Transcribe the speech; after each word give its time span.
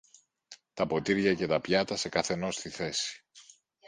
τα 0.73 0.85
ποτήρια 0.87 1.33
και 1.33 1.47
τα 1.47 1.59
πιάτα 1.61 1.95
σε 1.95 2.09
καθενός 2.09 2.57
τη 2.59 2.69
θέση. 2.69 3.23